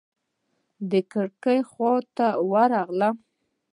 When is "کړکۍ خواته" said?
1.11-2.27